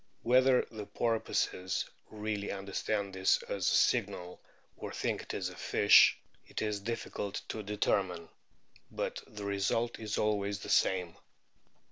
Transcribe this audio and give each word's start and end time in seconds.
Whether 0.23 0.63
the 0.71 0.87
porpoises 0.87 1.85
really 2.09 2.51
understand 2.51 3.13
this 3.13 3.39
as 3.43 3.71
a 3.71 3.75
signal, 3.75 4.41
or 4.75 4.91
think 4.91 5.21
it 5.21 5.35
is 5.35 5.49
the 5.49 5.55
fish, 5.55 6.17
it 6.47 6.59
is 6.63 6.79
difficult 6.79 7.39
to 7.49 7.61
determine; 7.61 8.29
but 8.89 9.21
the 9.27 9.45
result 9.45 9.99
is 9.99 10.17
always 10.17 10.57
the 10.61 10.69
same. 10.69 11.15